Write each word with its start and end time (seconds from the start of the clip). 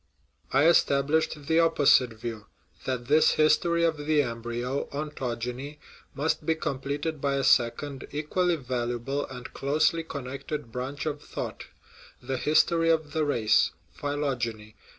I 0.51 0.65
established 0.65 1.45
the 1.45 1.59
opposite 1.59 2.13
view, 2.13 2.47
that 2.85 3.05
this 3.05 3.33
his 3.33 3.55
tory 3.55 3.83
of 3.83 3.97
the 3.97 4.23
embryo 4.23 4.89
(ontogeny) 4.91 5.77
must 6.15 6.43
be 6.43 6.55
completed 6.55 7.21
by 7.21 7.35
a 7.35 7.43
second, 7.43 8.07
equally 8.09 8.55
valuable, 8.55 9.27
and 9.27 9.53
closely 9.53 10.01
connected 10.01 10.71
branch 10.71 11.05
of 11.05 11.21
thought 11.21 11.65
the 12.19 12.37
history 12.37 12.89
of 12.89 13.13
the 13.13 13.23
race 13.23 13.73
(phylogeny). 13.91 14.75